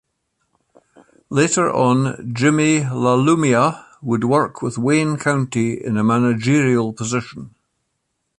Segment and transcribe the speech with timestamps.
[1.29, 7.53] Later on Jimi LaLumia would work with Wayne County in a managerial position.